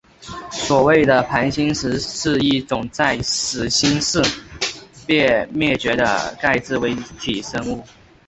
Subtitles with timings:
[0.51, 4.19] 所谓的盘星石是一种在始新世
[5.05, 7.83] 便绝种的钙质微体生物。